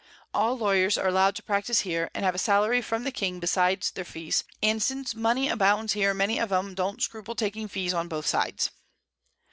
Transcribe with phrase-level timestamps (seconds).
[0.33, 3.91] All Lawyers are allow'd to practise here, and have a Sallary from the King besides
[3.91, 8.07] their Fees, and since Money abounds here, many of 'em don't scruple taking Fees on
[8.07, 8.71] both Sides.